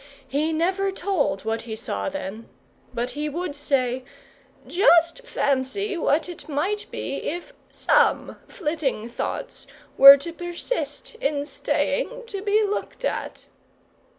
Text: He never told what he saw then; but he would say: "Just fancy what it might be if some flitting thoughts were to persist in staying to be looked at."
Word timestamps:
He 0.27 0.51
never 0.51 0.91
told 0.91 1.45
what 1.45 1.61
he 1.61 1.75
saw 1.75 2.09
then; 2.09 2.49
but 2.91 3.11
he 3.11 3.29
would 3.29 3.55
say: 3.55 4.03
"Just 4.65 5.21
fancy 5.27 5.95
what 5.95 6.27
it 6.27 6.49
might 6.49 6.87
be 6.89 7.17
if 7.17 7.53
some 7.69 8.35
flitting 8.47 9.07
thoughts 9.09 9.67
were 9.99 10.17
to 10.17 10.33
persist 10.33 11.13
in 11.21 11.45
staying 11.45 12.23
to 12.25 12.41
be 12.41 12.63
looked 12.63 13.05
at." 13.05 13.45